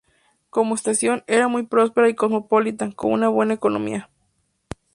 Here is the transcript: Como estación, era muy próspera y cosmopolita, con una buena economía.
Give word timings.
Como 0.49 0.73
estación, 0.73 1.23
era 1.27 1.47
muy 1.47 1.61
próspera 1.67 2.09
y 2.09 2.15
cosmopolita, 2.15 2.91
con 2.91 3.11
una 3.11 3.27
buena 3.29 3.53
economía. 3.53 4.09